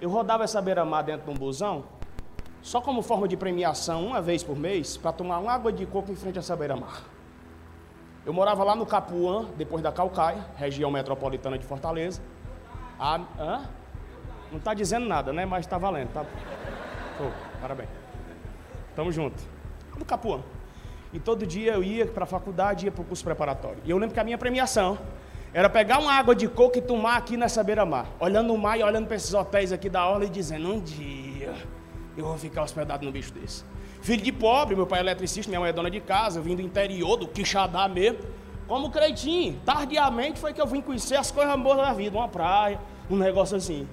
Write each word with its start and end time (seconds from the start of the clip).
Eu 0.00 0.08
rodava 0.08 0.44
essa 0.44 0.62
beira-mar 0.62 1.02
dentro 1.02 1.26
de 1.26 1.30
um 1.30 1.34
busão, 1.34 1.84
só 2.62 2.80
como 2.80 3.02
forma 3.02 3.28
de 3.28 3.36
premiação, 3.36 4.06
uma 4.06 4.20
vez 4.22 4.42
por 4.42 4.56
mês, 4.56 4.96
para 4.96 5.12
tomar 5.12 5.38
uma 5.38 5.52
água 5.52 5.70
de 5.70 5.84
coco 5.84 6.10
em 6.10 6.16
frente 6.16 6.38
a 6.38 6.40
essa 6.40 6.56
beira-mar. 6.56 7.02
Eu 8.24 8.32
morava 8.32 8.64
lá 8.64 8.74
no 8.74 8.86
Capuã, 8.86 9.46
depois 9.56 9.82
da 9.82 9.92
Calcaia, 9.92 10.44
região 10.56 10.90
metropolitana 10.90 11.58
de 11.58 11.66
Fortaleza. 11.66 12.22
Ah, 12.98 13.20
hã? 13.38 13.68
Não 14.50 14.58
está 14.58 14.74
dizendo 14.74 15.06
nada, 15.06 15.32
né? 15.32 15.46
Mas 15.46 15.66
está 15.66 15.78
valendo. 15.78 16.12
Tá... 16.12 16.24
Parabéns. 17.60 17.88
Tamo 18.94 19.12
junto. 19.12 19.42
No 19.96 20.04
Capuã. 20.04 20.40
E 21.12 21.18
todo 21.18 21.46
dia 21.46 21.72
eu 21.72 21.82
ia 21.82 22.06
para 22.06 22.24
a 22.24 22.26
faculdade, 22.26 22.86
ia 22.86 22.92
para 22.92 23.02
o 23.02 23.04
curso 23.04 23.24
preparatório. 23.24 23.78
E 23.84 23.90
eu 23.90 23.98
lembro 23.98 24.14
que 24.14 24.20
a 24.20 24.24
minha 24.24 24.38
premiação 24.38 24.98
era 25.52 25.68
pegar 25.68 25.98
uma 25.98 26.12
água 26.12 26.34
de 26.34 26.46
coco 26.46 26.78
e 26.78 26.80
tomar 26.80 27.16
aqui 27.16 27.36
nessa 27.36 27.64
beira-mar. 27.64 28.06
Olhando 28.20 28.54
o 28.54 28.58
mar 28.58 28.78
e 28.78 28.82
olhando 28.82 29.06
para 29.06 29.16
esses 29.16 29.34
hotéis 29.34 29.72
aqui 29.72 29.88
da 29.88 30.06
orla 30.06 30.24
e 30.24 30.28
dizendo, 30.28 30.72
um 30.72 30.80
dia 30.80 31.54
eu 32.16 32.24
vou 32.24 32.38
ficar 32.38 32.62
hospedado 32.62 33.04
num 33.04 33.10
bicho 33.10 33.32
desse. 33.32 33.64
Filho 34.00 34.22
de 34.22 34.32
pobre, 34.32 34.76
meu 34.76 34.86
pai 34.86 35.00
é 35.00 35.02
eletricista, 35.02 35.50
minha 35.50 35.60
mãe 35.60 35.70
é 35.70 35.72
dona 35.72 35.90
de 35.90 36.00
casa, 36.00 36.38
eu 36.38 36.42
vim 36.42 36.54
do 36.54 36.62
interior, 36.62 37.16
do 37.16 37.26
Quixadá 37.26 37.88
mesmo. 37.88 38.20
Como 38.68 38.88
creitinho, 38.90 39.60
tardiamente 39.64 40.38
foi 40.38 40.52
que 40.52 40.60
eu 40.60 40.66
vim 40.66 40.80
conhecer 40.80 41.16
as 41.16 41.30
coisas 41.30 41.60
boas 41.60 41.78
da 41.78 41.92
vida, 41.92 42.16
uma 42.16 42.28
praia, 42.28 42.78
um 43.10 43.16
negócio 43.16 43.56
assim. 43.56 43.88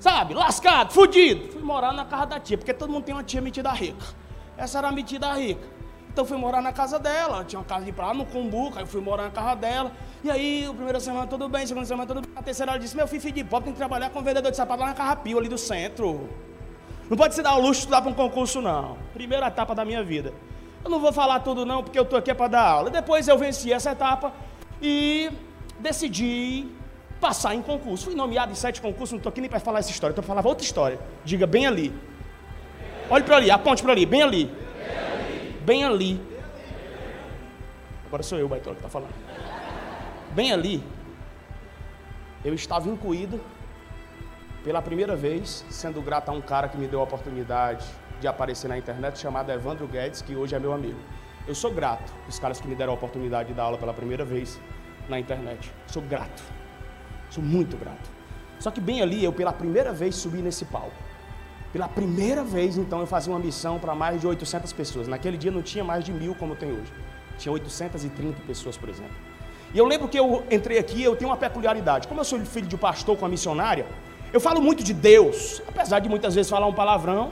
Sabe, 0.00 0.34
lascado, 0.34 0.92
fudido. 0.92 1.52
Fui 1.52 1.62
morar 1.62 1.92
na 1.92 2.04
casa 2.04 2.26
da 2.26 2.40
tia, 2.40 2.58
porque 2.58 2.74
todo 2.74 2.90
mundo 2.90 3.04
tem 3.04 3.14
uma 3.14 3.22
tia 3.22 3.40
metida 3.40 3.70
rica. 3.70 4.04
Essa 4.58 4.78
era 4.78 4.88
a 4.88 4.92
metida 4.92 5.32
rica. 5.32 5.75
Então 6.16 6.24
fui 6.24 6.38
morar 6.38 6.62
na 6.62 6.72
casa 6.72 6.98
dela, 6.98 7.44
tinha 7.44 7.60
uma 7.60 7.64
casa 7.66 7.84
de 7.84 7.92
praia 7.92 8.14
no 8.14 8.24
Cumbuca, 8.24 8.80
eu 8.80 8.86
fui 8.86 9.02
morar 9.02 9.24
na 9.24 9.30
casa 9.30 9.54
dela. 9.54 9.92
E 10.24 10.30
aí, 10.30 10.64
a 10.64 10.72
primeira 10.72 10.98
semana 10.98 11.26
tudo 11.26 11.46
bem, 11.46 11.66
segunda 11.66 11.84
semana 11.84 12.06
tudo 12.06 12.22
bem. 12.22 12.30
A 12.34 12.42
terceira 12.42 12.72
ela 12.72 12.80
disse, 12.80 12.96
meu 12.96 13.06
filho, 13.06 13.20
filho 13.20 13.34
de 13.34 13.44
pobre, 13.44 13.64
tem 13.64 13.74
que 13.74 13.78
trabalhar 13.78 14.08
com 14.08 14.22
vendedor 14.22 14.50
de 14.50 14.56
sapato 14.56 14.80
lá 14.80 14.86
na 14.86 14.94
Carrapio, 14.94 15.38
ali 15.38 15.46
do 15.46 15.58
centro. 15.58 16.26
Não 17.10 17.18
pode 17.18 17.34
se 17.34 17.42
dar 17.42 17.54
o 17.56 17.60
luxo 17.60 17.72
de 17.72 17.78
estudar 17.80 18.00
para 18.00 18.10
um 18.10 18.14
concurso, 18.14 18.62
não. 18.62 18.96
Primeira 19.12 19.46
etapa 19.48 19.74
da 19.74 19.84
minha 19.84 20.02
vida. 20.02 20.32
Eu 20.82 20.90
não 20.90 21.00
vou 21.00 21.12
falar 21.12 21.40
tudo 21.40 21.66
não, 21.66 21.82
porque 21.82 21.98
eu 21.98 22.04
estou 22.04 22.18
aqui 22.18 22.32
para 22.32 22.48
dar 22.48 22.66
aula. 22.66 22.88
Depois 22.88 23.28
eu 23.28 23.36
venci 23.36 23.70
essa 23.70 23.90
etapa 23.90 24.32
e 24.80 25.30
decidi 25.78 26.66
passar 27.20 27.54
em 27.54 27.60
concurso. 27.60 28.06
Fui 28.06 28.14
nomeado 28.14 28.52
em 28.52 28.54
sete 28.54 28.80
concursos, 28.80 29.12
não 29.12 29.18
estou 29.18 29.28
aqui 29.28 29.42
nem 29.42 29.50
para 29.50 29.60
falar 29.60 29.80
essa 29.80 29.90
história, 29.90 30.12
estou 30.12 30.24
para 30.24 30.34
falar 30.34 30.48
outra 30.48 30.64
história. 30.64 30.98
Diga 31.26 31.46
bem 31.46 31.66
ali. 31.66 31.92
Olhe 33.10 33.22
para 33.22 33.36
ali, 33.36 33.50
aponte 33.50 33.82
para 33.82 33.92
ali, 33.92 34.06
bem 34.06 34.22
ali 34.22 34.65
bem 35.66 35.84
ali. 35.84 36.20
Agora 38.06 38.22
sou 38.22 38.38
eu, 38.38 38.48
Baitola, 38.48 38.76
que 38.76 38.80
está 38.80 38.88
falando. 38.88 39.12
Bem 40.32 40.52
ali, 40.52 40.82
eu 42.44 42.54
estava 42.54 42.88
incluído 42.88 43.40
pela 44.62 44.80
primeira 44.80 45.16
vez, 45.16 45.64
sendo 45.68 46.00
grato 46.00 46.28
a 46.28 46.32
um 46.32 46.40
cara 46.40 46.68
que 46.68 46.78
me 46.78 46.86
deu 46.86 47.00
a 47.00 47.02
oportunidade 47.02 47.84
de 48.20 48.28
aparecer 48.28 48.68
na 48.68 48.78
internet, 48.78 49.18
chamado 49.18 49.50
Evandro 49.50 49.88
Guedes, 49.88 50.22
que 50.22 50.36
hoje 50.36 50.54
é 50.54 50.58
meu 50.58 50.72
amigo. 50.72 50.98
Eu 51.48 51.54
sou 51.54 51.72
grato 51.72 52.12
os 52.28 52.38
caras 52.38 52.60
que 52.60 52.68
me 52.68 52.76
deram 52.76 52.92
a 52.92 52.94
oportunidade 52.94 53.48
de 53.48 53.54
dar 53.54 53.64
aula 53.64 53.78
pela 53.78 53.92
primeira 53.92 54.24
vez 54.24 54.60
na 55.08 55.18
internet. 55.18 55.72
Sou 55.88 56.02
grato. 56.02 56.42
Sou 57.28 57.42
muito 57.42 57.76
grato. 57.76 58.08
Só 58.60 58.70
que 58.70 58.80
bem 58.80 59.02
ali, 59.02 59.24
eu 59.24 59.32
pela 59.32 59.52
primeira 59.52 59.92
vez 59.92 60.14
subi 60.14 60.38
nesse 60.38 60.64
palco. 60.64 61.05
Pela 61.76 61.88
primeira 61.88 62.42
vez, 62.42 62.78
então, 62.78 63.00
eu 63.00 63.06
fazia 63.06 63.30
uma 63.30 63.38
missão 63.38 63.78
para 63.78 63.94
mais 63.94 64.18
de 64.18 64.26
800 64.26 64.72
pessoas. 64.72 65.06
Naquele 65.06 65.36
dia 65.36 65.50
não 65.50 65.60
tinha 65.60 65.84
mais 65.84 66.02
de 66.02 66.10
mil 66.10 66.34
como 66.34 66.56
tem 66.56 66.72
hoje. 66.72 66.90
Tinha 67.36 67.52
830 67.52 68.40
pessoas, 68.46 68.78
por 68.78 68.88
exemplo. 68.88 69.12
E 69.74 69.76
eu 69.76 69.84
lembro 69.84 70.08
que 70.08 70.18
eu 70.18 70.42
entrei 70.50 70.78
aqui, 70.78 71.02
eu 71.02 71.14
tenho 71.14 71.28
uma 71.28 71.36
peculiaridade. 71.36 72.08
Como 72.08 72.18
eu 72.18 72.24
sou 72.24 72.40
filho 72.46 72.66
de 72.66 72.78
pastor 72.78 73.14
com 73.18 73.26
a 73.26 73.28
missionária, 73.28 73.84
eu 74.32 74.40
falo 74.40 74.62
muito 74.62 74.82
de 74.82 74.94
Deus, 74.94 75.60
apesar 75.68 75.98
de 75.98 76.08
muitas 76.08 76.34
vezes 76.34 76.50
falar 76.50 76.66
um 76.66 76.72
palavrão, 76.72 77.30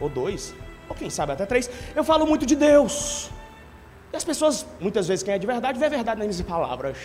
ou 0.00 0.08
dois, 0.08 0.54
ou 0.88 0.96
quem 0.96 1.10
sabe 1.10 1.32
até 1.32 1.44
três, 1.44 1.68
eu 1.94 2.02
falo 2.02 2.26
muito 2.26 2.46
de 2.46 2.56
Deus. 2.56 3.30
E 4.14 4.16
as 4.16 4.24
pessoas, 4.24 4.64
muitas 4.80 5.06
vezes, 5.06 5.22
quem 5.22 5.34
é 5.34 5.38
de 5.38 5.46
verdade, 5.46 5.78
vê 5.78 5.84
a 5.84 5.90
verdade 5.90 6.20
nas 6.20 6.26
minhas 6.26 6.40
palavras. 6.40 6.96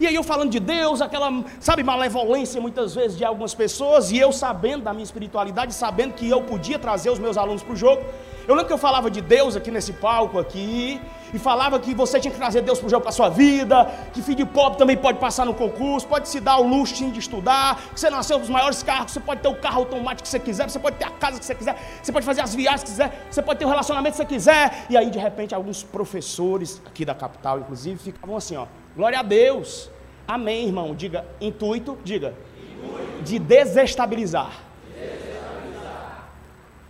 E 0.00 0.06
aí 0.06 0.14
eu 0.14 0.22
falando 0.22 0.50
de 0.50 0.60
Deus, 0.60 1.00
aquela, 1.00 1.28
sabe, 1.58 1.82
malevolência 1.82 2.60
muitas 2.60 2.94
vezes 2.94 3.16
de 3.18 3.24
algumas 3.24 3.52
pessoas, 3.52 4.12
e 4.12 4.18
eu 4.18 4.30
sabendo 4.30 4.84
da 4.84 4.92
minha 4.92 5.02
espiritualidade, 5.02 5.74
sabendo 5.74 6.14
que 6.14 6.28
eu 6.28 6.42
podia 6.42 6.78
trazer 6.78 7.10
os 7.10 7.18
meus 7.18 7.36
alunos 7.36 7.64
para 7.64 7.72
o 7.72 7.76
jogo. 7.76 8.02
Eu 8.46 8.54
lembro 8.54 8.68
que 8.68 8.72
eu 8.72 8.78
falava 8.78 9.10
de 9.10 9.20
Deus 9.20 9.56
aqui 9.56 9.70
nesse 9.70 9.92
palco 9.92 10.38
aqui, 10.38 11.00
e 11.34 11.38
falava 11.38 11.78
que 11.78 11.94
você 11.94 12.18
tinha 12.20 12.30
que 12.30 12.38
trazer 12.38 12.62
Deus 12.62 12.78
para 12.78 12.86
o 12.86 12.90
jogo 12.90 13.02
para 13.02 13.12
sua 13.12 13.28
vida, 13.28 13.86
que 14.12 14.22
filho 14.22 14.36
de 14.36 14.46
pobre 14.46 14.78
também 14.78 14.96
pode 14.96 15.18
passar 15.18 15.44
no 15.44 15.52
concurso, 15.52 16.06
pode 16.06 16.28
se 16.28 16.40
dar 16.40 16.58
o 16.58 16.66
luxo 16.66 16.94
de 17.10 17.18
estudar, 17.18 17.76
que 17.92 18.00
você 18.00 18.08
nasceu 18.08 18.38
os 18.38 18.48
maiores 18.48 18.82
carros, 18.82 19.12
você 19.12 19.20
pode 19.20 19.40
ter 19.40 19.48
o 19.48 19.56
carro 19.56 19.80
automático 19.80 20.22
que 20.22 20.28
você 20.28 20.38
quiser, 20.38 20.70
você 20.70 20.78
pode 20.78 20.96
ter 20.96 21.04
a 21.06 21.10
casa 21.10 21.38
que 21.38 21.44
você 21.44 21.54
quiser, 21.54 21.76
você 22.02 22.12
pode 22.12 22.24
fazer 22.24 22.40
as 22.40 22.54
viagens 22.54 22.82
que 22.84 22.90
quiser, 22.90 23.26
você 23.30 23.42
pode 23.42 23.58
ter 23.58 23.64
o 23.64 23.68
relacionamento 23.68 24.12
que 24.12 24.22
você 24.22 24.24
quiser. 24.24 24.86
E 24.88 24.96
aí, 24.96 25.10
de 25.10 25.18
repente, 25.18 25.54
alguns 25.54 25.82
professores 25.82 26.80
aqui 26.86 27.04
da 27.04 27.14
capital, 27.14 27.58
inclusive, 27.58 27.98
ficavam 27.98 28.36
assim, 28.36 28.56
ó. 28.56 28.66
Glória 28.98 29.20
a 29.20 29.22
Deus. 29.22 29.88
Amém, 30.26 30.66
irmão. 30.66 30.92
Diga 30.92 31.24
intuito, 31.40 31.96
diga. 32.02 32.34
Intuito. 32.82 33.22
De 33.22 33.38
desestabilizar. 33.38 34.50
desestabilizar. 34.92 36.24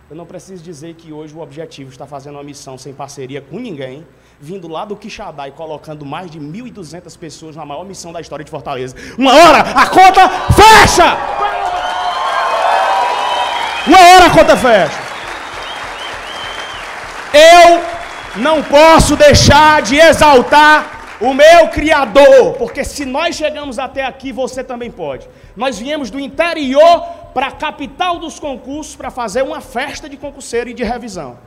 Eu 0.09 0.15
não 0.15 0.25
preciso 0.25 0.63
dizer 0.63 0.95
que 0.95 1.13
hoje 1.13 1.35
o 1.35 1.39
objetivo 1.39 1.91
está 1.91 2.07
fazendo 2.07 2.33
uma 2.37 2.43
missão 2.43 2.79
sem 2.79 2.95
parceria 2.95 3.41
com 3.41 3.59
ninguém, 3.59 4.07
vindo 4.41 4.67
lá 4.67 4.85
do 4.85 4.95
Quixadá 4.95 5.47
e 5.47 5.51
colocando 5.51 6.03
mais 6.03 6.31
de 6.31 6.39
1.200 6.39 7.15
pessoas 7.15 7.55
na 7.55 7.63
maior 7.63 7.85
missão 7.85 8.11
da 8.11 8.19
história 8.19 8.43
de 8.43 8.49
Fortaleza. 8.49 8.95
Uma 9.15 9.31
hora 9.31 9.59
a 9.59 9.85
conta 9.85 10.27
fecha! 10.51 11.15
Uma 13.85 13.99
hora 13.99 14.25
a 14.25 14.29
conta 14.31 14.57
fecha. 14.57 14.99
Eu 17.35 18.41
não 18.41 18.63
posso 18.63 19.15
deixar 19.15 19.83
de 19.83 19.95
exaltar 19.95 20.98
o 21.21 21.33
meu 21.33 21.67
Criador, 21.69 22.53
porque 22.57 22.83
se 22.83 23.05
nós 23.05 23.35
chegamos 23.35 23.77
até 23.77 24.03
aqui, 24.03 24.31
você 24.31 24.63
também 24.63 24.89
pode. 24.89 25.27
Nós 25.55 25.77
viemos 25.77 26.09
do 26.09 26.19
interior 26.19 27.01
para 27.33 27.47
a 27.47 27.51
capital 27.51 28.19
dos 28.19 28.39
concursos 28.39 28.95
para 28.95 29.11
fazer 29.11 29.41
uma 29.41 29.59
festa 29.59 30.07
de 30.07 30.15
concurseiro 30.15 30.69
e 30.69 30.73
de 30.73 30.83
revisão. 30.83 31.37